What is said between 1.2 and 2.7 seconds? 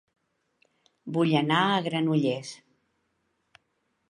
anar a Granollers